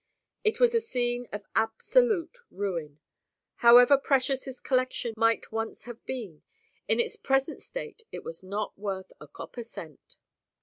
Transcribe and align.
It 0.43 0.59
was 0.59 0.73
a 0.73 0.81
scene 0.81 1.27
of 1.31 1.43
absolute 1.55 2.39
ruin. 2.49 2.99
However 3.57 3.99
precious 3.99 4.45
this 4.45 4.59
collection 4.59 5.13
might 5.15 5.51
once 5.51 5.83
have 5.83 6.03
been, 6.07 6.41
in 6.87 6.99
its 6.99 7.15
present 7.15 7.61
state 7.61 8.01
it 8.11 8.23
was 8.23 8.41
not 8.41 8.75
worth 8.75 9.13
a 9.21 9.27
copper 9.27 9.61
cent. 9.61 10.15